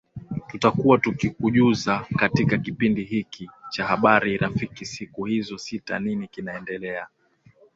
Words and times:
tutakuwa 0.47 0.97
tukikujuza 0.97 2.05
katika 2.15 2.57
kipindi 2.57 3.03
hiki 3.03 3.49
cha 3.69 3.85
habari 3.85 4.37
rafiki 4.37 4.85
siku 4.85 5.25
hizo 5.25 5.57
sita 5.57 5.99
nini 5.99 6.27
kinaendelea 6.27 7.07